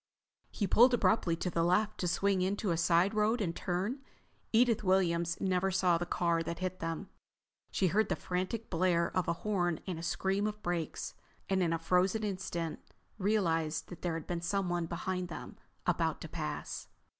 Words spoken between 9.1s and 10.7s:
of a horn and a scream of